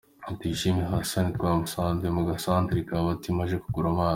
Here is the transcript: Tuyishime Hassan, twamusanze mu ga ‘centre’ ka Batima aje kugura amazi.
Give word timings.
Tuyishime 0.39 0.83
Hassan, 0.91 1.25
twamusanze 1.35 2.07
mu 2.15 2.21
ga 2.27 2.35
‘centre’ 2.45 2.79
ka 2.87 2.97
Batima 3.05 3.41
aje 3.45 3.57
kugura 3.63 3.87
amazi. 3.93 4.09